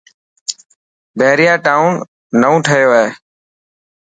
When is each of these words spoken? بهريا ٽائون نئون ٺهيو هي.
بهريا 1.17 1.53
ٽائون 1.65 1.93
نئون 2.41 2.59
ٺهيو 2.65 2.89
هي. 2.99 3.07